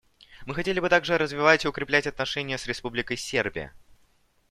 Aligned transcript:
Мы 0.47 0.55
хотели 0.55 0.79
бы 0.79 0.89
также 0.89 1.19
развивать 1.19 1.63
и 1.63 1.67
укреплять 1.67 2.07
отношения 2.07 2.57
с 2.57 2.65
Республикой 2.65 3.17
Сербия. 3.17 3.71